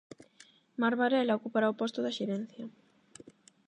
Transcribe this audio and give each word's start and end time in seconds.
Mar 0.81 0.93
Varela 0.99 1.37
ocupará 1.39 1.67
o 1.69 1.77
posto 1.81 1.99
da 2.01 2.15
xerencia. 2.17 2.65